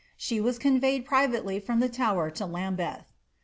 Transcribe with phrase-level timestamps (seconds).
[0.17, 3.05] She was conveyed privately from the Tower to Luih beth.